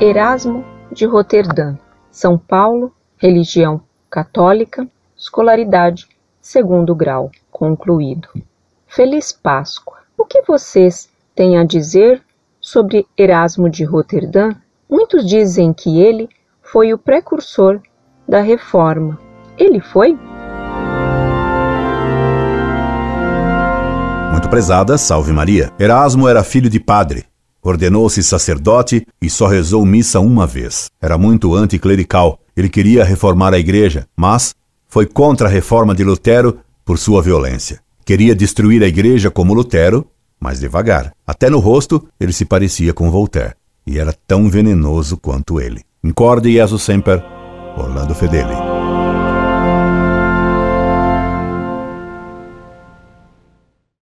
[0.00, 1.76] Erasmo de Roterdã,
[2.08, 4.86] São Paulo, religião católica,
[5.16, 6.06] escolaridade
[6.40, 8.28] segundo grau, concluído.
[8.86, 9.98] Feliz Páscoa!
[10.16, 12.22] O que vocês têm a dizer
[12.60, 14.52] sobre Erasmo de Roterdã?
[14.88, 16.28] Muitos dizem que ele
[16.62, 17.80] foi o precursor
[18.26, 19.18] da reforma.
[19.58, 20.16] Ele foi?
[24.30, 25.72] Muito prezada, salve Maria.
[25.76, 27.27] Erasmo era filho de padre.
[27.62, 30.86] Ordenou-se sacerdote e só rezou missa uma vez.
[31.00, 32.38] Era muito anticlerical.
[32.56, 34.54] Ele queria reformar a igreja, mas
[34.88, 37.80] foi contra a reforma de Lutero por sua violência.
[38.04, 40.06] Queria destruir a igreja como Lutero,
[40.40, 41.12] mas devagar.
[41.26, 43.54] Até no rosto ele se parecia com Voltaire
[43.86, 45.82] e era tão venenoso quanto ele.
[46.04, 47.22] Incorde Jesus Semper,
[47.76, 48.54] Orlando Fedeli.